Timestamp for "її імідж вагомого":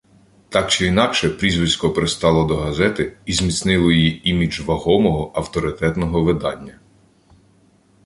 3.91-5.31